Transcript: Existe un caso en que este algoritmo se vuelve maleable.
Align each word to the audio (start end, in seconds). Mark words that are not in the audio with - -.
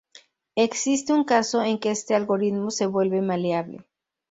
Existe 0.55 1.13
un 1.13 1.23
caso 1.25 1.61
en 1.63 1.77
que 1.79 1.91
este 1.91 2.15
algoritmo 2.15 2.71
se 2.71 2.87
vuelve 2.87 3.21
maleable. 3.21 3.85